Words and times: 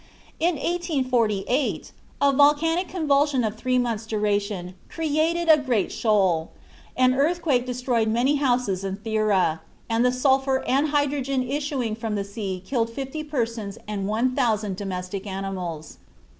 In 0.39 0.55
1848 0.55 1.91
a 2.23 2.33
volcanic 2.33 2.87
convulsion 2.87 3.43
of 3.43 3.55
three 3.55 3.77
months' 3.77 4.07
duration 4.07 4.73
created 4.89 5.47
a 5.47 5.59
great 5.59 5.91
shoal; 5.91 6.49
an 6.97 7.13
earthquake 7.13 7.67
destroyed 7.67 8.07
many 8.07 8.37
houses 8.37 8.83
in 8.83 8.97
Thera, 8.97 9.59
and 9.87 10.03
the 10.03 10.11
sulphur 10.11 10.63
and 10.67 10.87
hydrogen 10.87 11.43
issuing 11.43 11.95
from 11.95 12.15
the 12.15 12.23
sea 12.25 12.63
killed 12.65 12.89
50 12.89 13.23
persons 13.25 13.77
and 13.87 14.07
1000 14.07 14.75
domestic 14.75 15.27
animals. 15.27 15.99